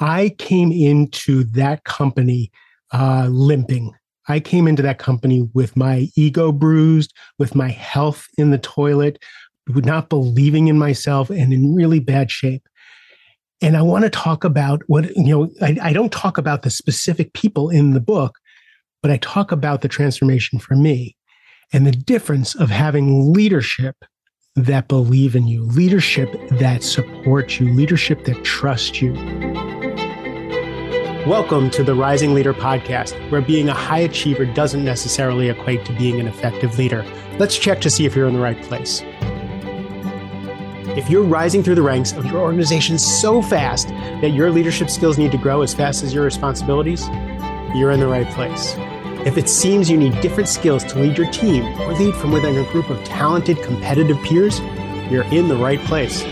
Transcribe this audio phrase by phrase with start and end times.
[0.00, 2.50] I came into that company
[2.92, 3.92] uh, limping.
[4.28, 9.18] I came into that company with my ego bruised, with my health in the toilet,
[9.68, 12.68] not believing in myself, and in really bad shape.
[13.60, 16.70] And I want to talk about what, you know, I, I don't talk about the
[16.70, 18.38] specific people in the book,
[19.02, 21.16] but I talk about the transformation for me
[21.72, 23.96] and the difference of having leadership
[24.54, 29.67] that believe in you, leadership that supports you, leadership that trusts you.
[31.28, 35.92] Welcome to the Rising Leader podcast, where being a high achiever doesn't necessarily equate to
[35.92, 37.04] being an effective leader.
[37.38, 39.02] Let's check to see if you're in the right place.
[40.96, 45.18] If you're rising through the ranks of your organization so fast that your leadership skills
[45.18, 47.06] need to grow as fast as your responsibilities,
[47.74, 48.74] you're in the right place.
[49.26, 52.56] If it seems you need different skills to lead your team or lead from within
[52.56, 54.60] a group of talented, competitive peers,
[55.10, 56.24] you're in the right place.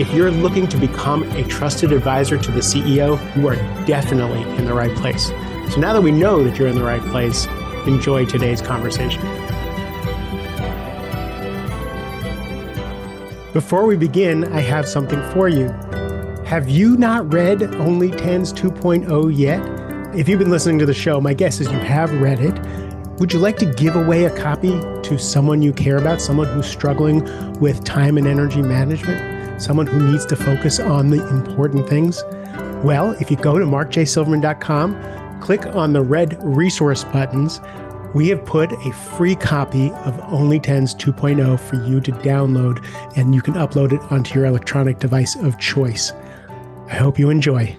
[0.00, 4.64] If you're looking to become a trusted advisor to the CEO, you are definitely in
[4.64, 5.26] the right place.
[5.72, 7.46] So now that we know that you're in the right place,
[7.84, 9.20] enjoy today's conversation.
[13.52, 15.66] Before we begin, I have something for you.
[16.44, 19.60] Have you not read Only Tens 2.0 yet?
[20.14, 22.56] If you've been listening to the show, my guess is you have read it.
[23.18, 26.68] Would you like to give away a copy to someone you care about, someone who's
[26.68, 27.24] struggling
[27.58, 29.37] with time and energy management?
[29.58, 32.22] Someone who needs to focus on the important things?
[32.84, 37.60] Well, if you go to markjsilverman.com, click on the red resource buttons,
[38.14, 42.82] we have put a free copy of Only Tens 2.0 for you to download,
[43.16, 46.12] and you can upload it onto your electronic device of choice.
[46.86, 47.76] I hope you enjoy.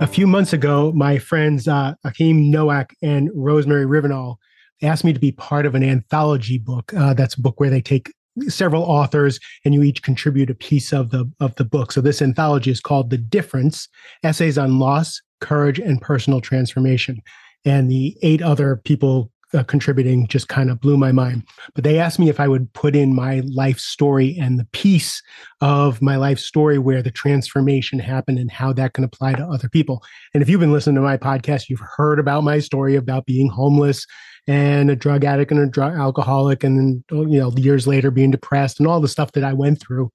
[0.00, 4.36] A few months ago, my friends uh, Achim Nowak and Rosemary Ravinal
[4.82, 6.94] asked me to be part of an anthology book.
[6.94, 8.12] Uh, that's a book where they take
[8.48, 11.92] several authors and you each contribute a piece of the of the book.
[11.92, 13.88] So this anthology is called the difference
[14.22, 17.20] essays on loss courage and personal transformation.
[17.64, 21.44] And the eight other people uh, contributing just kind of blew my mind.
[21.74, 25.22] But they asked me if i would put in my life story and the piece
[25.60, 29.68] of my life story where the transformation happened and how that can apply to other
[29.68, 30.02] people.
[30.32, 33.48] And if you've been listening to my podcast you've heard about my story about being
[33.48, 34.06] homeless
[34.46, 38.30] and a drug addict and a drug alcoholic, and then you know years later being
[38.30, 40.10] depressed and all the stuff that I went through,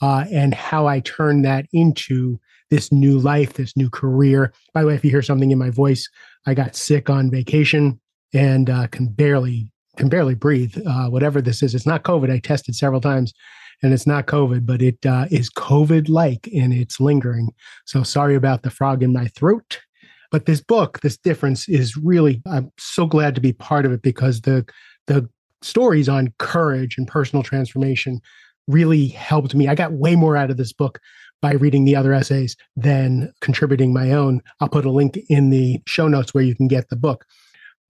[0.00, 2.38] uh, and how I turned that into
[2.70, 4.52] this new life, this new career.
[4.72, 6.08] By the way, if you hear something in my voice,
[6.46, 8.00] I got sick on vacation
[8.32, 10.76] and uh, can barely can barely breathe.
[10.86, 12.30] Uh, whatever this is, it's not COVID.
[12.30, 13.32] I tested several times,
[13.82, 17.50] and it's not COVID, but it uh, is COVID like and it's lingering.
[17.84, 19.80] So sorry about the frog in my throat.
[20.30, 24.00] But this book, this difference is really, I'm so glad to be part of it
[24.00, 24.64] because the,
[25.06, 25.28] the
[25.60, 28.20] stories on courage and personal transformation
[28.66, 29.68] really helped me.
[29.68, 31.00] I got way more out of this book
[31.42, 34.40] by reading the other essays than contributing my own.
[34.60, 37.26] I'll put a link in the show notes where you can get the book.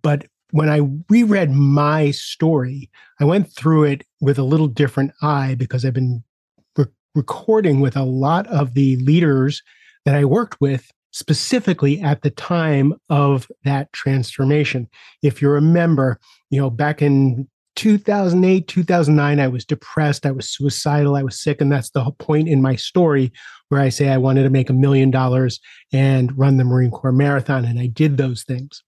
[0.03, 5.55] But when I reread my story, I went through it with a little different eye
[5.59, 6.23] because I've been
[6.77, 9.63] re- recording with a lot of the leaders
[10.05, 14.89] that I worked with specifically at the time of that transformation.
[15.23, 16.21] If you remember,
[16.51, 21.63] you know, back in 2008, 2009, I was depressed, I was suicidal, I was sick.
[21.63, 23.33] And that's the point in my story
[23.71, 25.61] where I say I wanted to make a million dollars
[25.95, 27.65] and run the Marine Corps Marathon.
[27.65, 28.83] And I did those things.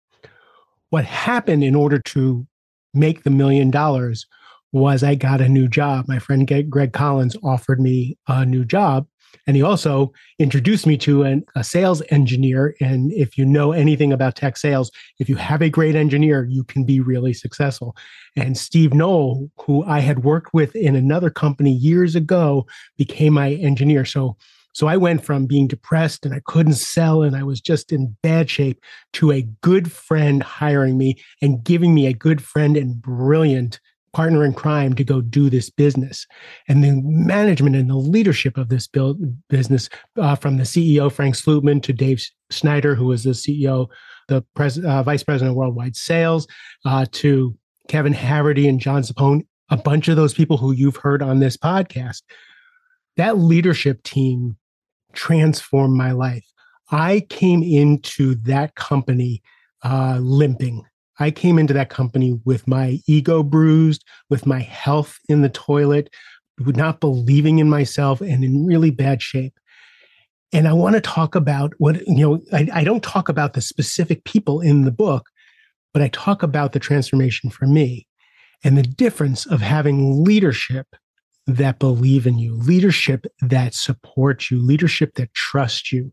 [0.95, 2.47] What happened in order to
[2.95, 4.27] make the million dollars
[4.71, 6.05] was I got a new job.
[6.07, 9.09] My friend Greg Collins offered me a new job
[9.45, 12.77] and he also introduced me to an, a sales engineer.
[12.81, 16.63] And if you know anything about tech sales, if you have a great engineer, you
[16.63, 17.97] can be really successful.
[18.37, 23.55] And Steve Knoll, who I had worked with in another company years ago, became my
[23.55, 24.05] engineer.
[24.05, 24.37] So
[24.75, 28.17] so I went from being depressed and I couldn't sell and I was just in
[28.23, 28.81] bad shape
[29.15, 33.79] to a good friend hiring me and giving me a good friend and brilliant
[34.13, 36.27] partner in crime to go do this business.
[36.69, 39.19] And the management and the leadership of this build,
[39.49, 39.89] business,
[40.21, 43.89] uh, from the CEO Frank Slootman to Dave Snyder, who was the CEO,
[44.29, 46.49] the pres- uh, vice president of worldwide sales,
[46.85, 47.57] uh, to
[47.89, 51.57] Kevin Haverty and John Sapone, a bunch of those people who you've heard on this
[51.57, 52.23] podcast.
[53.17, 54.57] That leadership team
[55.15, 56.45] transformed my life.
[56.91, 59.43] I came into that company
[59.83, 60.85] uh, limping.
[61.19, 66.11] I came into that company with my ego bruised, with my health in the toilet,
[66.59, 69.55] not believing in myself, and in really bad shape.
[70.53, 73.61] And I want to talk about what, you know, I, I don't talk about the
[73.61, 75.29] specific people in the book,
[75.93, 78.07] but I talk about the transformation for me
[78.63, 80.95] and the difference of having leadership
[81.47, 86.11] that believe in you, leadership that supports you, leadership that trusts you.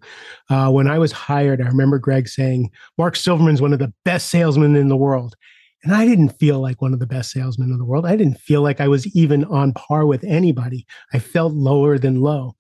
[0.50, 4.30] Uh, when I was hired, I remember Greg saying, Mark Silverman's one of the best
[4.30, 5.36] salesmen in the world.
[5.84, 8.06] And I didn't feel like one of the best salesmen in the world.
[8.06, 10.86] I didn't feel like I was even on par with anybody.
[11.14, 12.56] I felt lower than low.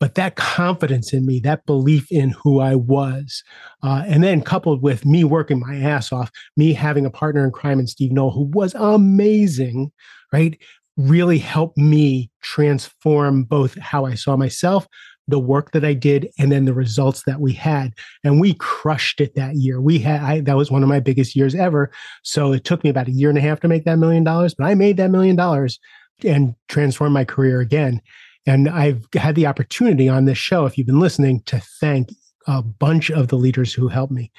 [0.00, 3.42] But that confidence in me, that belief in who I was,
[3.82, 7.50] uh, and then coupled with me working my ass off, me having a partner in
[7.50, 9.90] crime and Steve Noel, who was amazing,
[10.32, 10.56] right?
[10.98, 14.86] Really helped me transform both how I saw myself,
[15.28, 17.92] the work that I did, and then the results that we had.
[18.24, 19.80] And we crushed it that year.
[19.80, 21.90] We had I, that was one of my biggest years ever.
[22.24, 24.54] So it took me about a year and a half to make that million dollars,
[24.54, 25.78] but I made that million dollars
[26.24, 28.02] and transformed my career again.
[28.46, 32.10] And I've had the opportunity on this show, if you've been listening, to thank
[32.46, 34.32] a bunch of the leaders who helped me.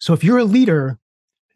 [0.00, 0.98] So if you're a leader,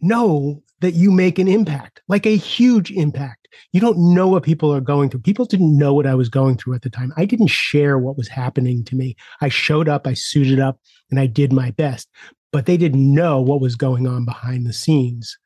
[0.01, 3.48] know that you make an impact, like a huge impact.
[3.72, 5.20] You don't know what people are going through.
[5.20, 7.10] People didn't know what I was going through at the time.
[7.16, 9.16] I didn't share what was happening to me.
[9.40, 10.78] I showed up, I suited up,
[11.10, 12.10] and I did my best,
[12.52, 15.38] but they didn't know what was going on behind the scenes.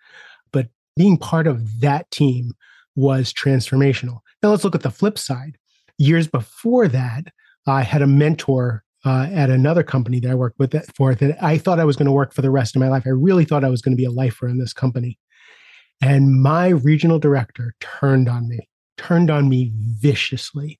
[0.52, 2.52] But being part of that team
[2.96, 4.18] was transformational.
[4.42, 5.56] Now let's look at the flip side.
[5.98, 7.26] Years before that,
[7.66, 11.42] I had a mentor uh, at another company that I worked with that, for that
[11.42, 13.04] I thought I was going to work for the rest of my life.
[13.06, 15.18] I really thought I was going to be a lifer in this company.
[16.00, 20.78] And my regional director turned on me, turned on me viciously,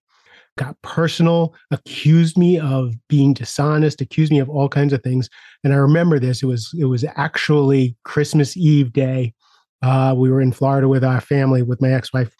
[0.56, 5.28] got personal, accused me of being dishonest, accused me of all kinds of things.
[5.64, 6.42] And I remember this.
[6.42, 9.34] It was it was actually Christmas Eve day.
[9.82, 12.34] Uh, we were in Florida with our family, with my ex-wife,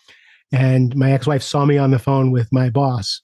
[0.52, 3.22] and my ex-wife saw me on the phone with my boss,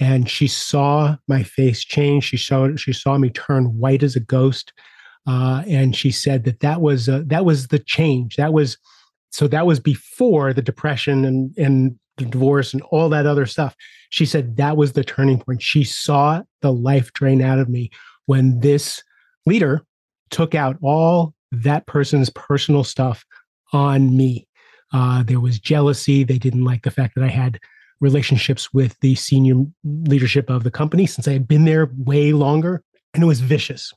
[0.00, 2.24] and she saw my face change.
[2.24, 4.72] She saw she saw me turn white as a ghost.
[5.26, 8.36] Uh, and she said that that was uh, that was the change.
[8.36, 8.76] That was
[9.30, 13.76] so that was before the depression and and the divorce and all that other stuff.
[14.10, 15.62] She said that was the turning point.
[15.62, 17.90] She saw the life drain out of me
[18.26, 19.02] when this
[19.46, 19.82] leader
[20.30, 23.24] took out all that person's personal stuff
[23.72, 24.46] on me.
[24.92, 26.24] Uh, there was jealousy.
[26.24, 27.58] They didn't like the fact that I had
[28.00, 32.82] relationships with the senior leadership of the company since I had been there way longer.
[33.14, 33.92] And it was vicious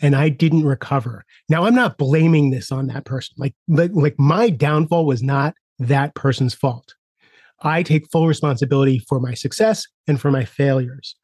[0.00, 1.24] and I didn't recover.
[1.48, 3.34] Now I'm not blaming this on that person.
[3.38, 6.94] Like, like, like my downfall was not that person's fault.
[7.64, 11.14] I take full responsibility for my success and for my failures.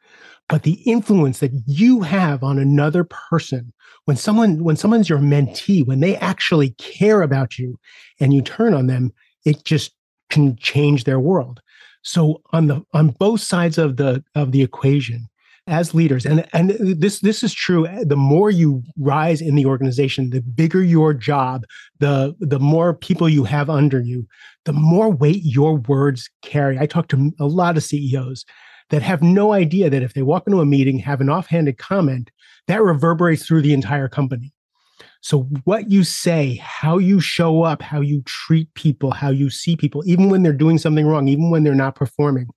[0.48, 3.72] But the influence that you have on another person
[4.08, 7.78] when someone when someone's your mentee, when they actually care about you
[8.18, 9.12] and you turn on them,
[9.44, 9.92] it just
[10.30, 11.60] can change their world.
[12.00, 15.28] So on the on both sides of the of the equation,
[15.68, 16.26] as leaders.
[16.26, 17.86] And and this this is true.
[18.02, 21.64] The more you rise in the organization the bigger your job
[21.98, 24.26] the the more people you have under you
[24.64, 26.78] the more weight your words carry.
[26.78, 28.44] I talk to a lot of ceos
[28.90, 32.30] that have no idea that if they walk into a meeting have an offhanded comment
[32.66, 34.52] that reverberates through the entire company.
[35.20, 39.76] So what you say how you show up how you treat people how you see
[39.76, 42.48] people even when they're doing something wrong even when they're not performing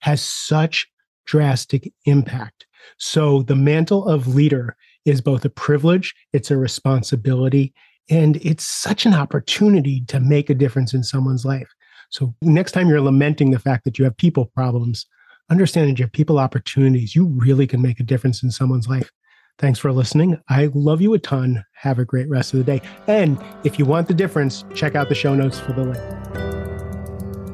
[0.00, 0.86] has such
[1.30, 2.66] drastic impact.
[2.98, 7.72] So the mantle of leader is both a privilege, it's a responsibility,
[8.10, 11.72] and it's such an opportunity to make a difference in someone's life.
[12.10, 15.06] So next time you're lamenting the fact that you have people problems,
[15.50, 17.14] understand that you have people opportunities.
[17.14, 19.12] You really can make a difference in someone's life.
[19.56, 20.36] Thanks for listening.
[20.48, 21.64] I love you a ton.
[21.74, 22.82] Have a great rest of the day.
[23.06, 26.49] And if you want the difference, check out the show notes for the link.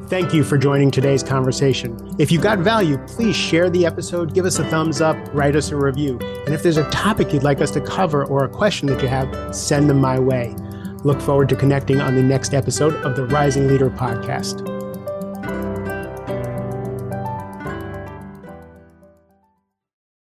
[0.07, 2.15] Thank you for joining today's conversation.
[2.17, 5.71] If you got value, please share the episode, give us a thumbs up, write us
[5.71, 6.17] a review.
[6.45, 9.09] And if there's a topic you'd like us to cover or a question that you
[9.09, 10.55] have, send them my way.
[11.03, 14.76] Look forward to connecting on the next episode of the Rising Leader podcast.